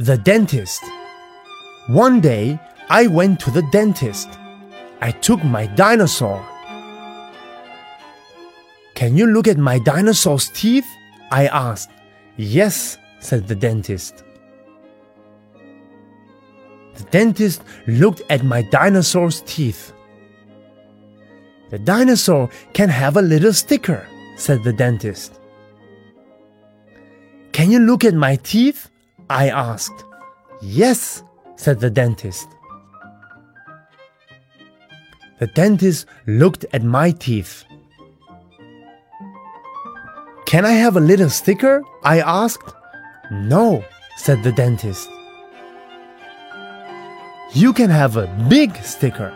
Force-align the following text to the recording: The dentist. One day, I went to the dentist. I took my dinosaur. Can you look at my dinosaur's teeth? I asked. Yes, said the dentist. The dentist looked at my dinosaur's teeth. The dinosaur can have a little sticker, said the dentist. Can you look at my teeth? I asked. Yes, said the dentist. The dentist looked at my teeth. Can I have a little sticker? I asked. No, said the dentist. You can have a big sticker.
The 0.00 0.16
dentist. 0.16 0.82
One 1.88 2.22
day, 2.22 2.58
I 2.88 3.06
went 3.06 3.38
to 3.40 3.50
the 3.50 3.60
dentist. 3.70 4.30
I 5.02 5.10
took 5.10 5.44
my 5.44 5.66
dinosaur. 5.66 6.42
Can 8.94 9.14
you 9.14 9.26
look 9.26 9.46
at 9.46 9.58
my 9.58 9.78
dinosaur's 9.78 10.48
teeth? 10.54 10.86
I 11.30 11.48
asked. 11.48 11.90
Yes, 12.38 12.96
said 13.18 13.46
the 13.46 13.54
dentist. 13.54 14.24
The 16.94 17.04
dentist 17.10 17.62
looked 17.86 18.22
at 18.30 18.42
my 18.42 18.62
dinosaur's 18.62 19.42
teeth. 19.42 19.92
The 21.68 21.78
dinosaur 21.78 22.48
can 22.72 22.88
have 22.88 23.18
a 23.18 23.22
little 23.22 23.52
sticker, 23.52 24.08
said 24.36 24.64
the 24.64 24.72
dentist. 24.72 25.38
Can 27.52 27.70
you 27.70 27.80
look 27.80 28.02
at 28.02 28.14
my 28.14 28.36
teeth? 28.36 28.89
I 29.30 29.48
asked. 29.48 30.04
Yes, 30.60 31.22
said 31.54 31.78
the 31.78 31.88
dentist. 31.88 32.48
The 35.38 35.46
dentist 35.46 36.06
looked 36.26 36.66
at 36.72 36.82
my 36.82 37.12
teeth. 37.12 37.64
Can 40.46 40.66
I 40.66 40.72
have 40.72 40.96
a 40.96 41.00
little 41.00 41.30
sticker? 41.30 41.84
I 42.02 42.18
asked. 42.20 42.74
No, 43.30 43.84
said 44.16 44.42
the 44.42 44.50
dentist. 44.50 45.08
You 47.54 47.72
can 47.72 47.88
have 47.88 48.16
a 48.16 48.26
big 48.48 48.74
sticker. 48.82 49.30